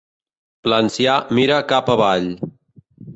[0.71, 2.27] L'ancià mira cap avall.